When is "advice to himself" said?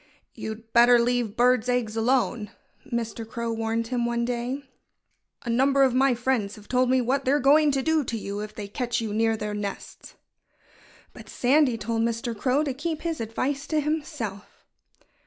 13.21-14.65